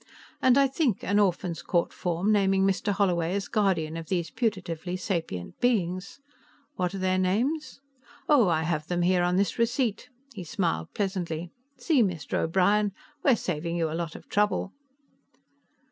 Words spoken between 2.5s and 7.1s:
Mr. Holloway as guardian of these putatively sapient beings. What are